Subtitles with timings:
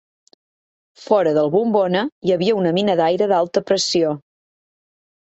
[1.01, 4.15] Fora del bombona hi havia una mina d'aire d'alta pressió.